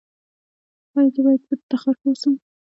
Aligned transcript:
ایا 0.95 1.11
زه 1.13 1.19
باید 1.25 1.41
په 1.47 1.55
تخار 1.71 1.95
کې 1.99 2.07
اوسم؟ 2.09 2.33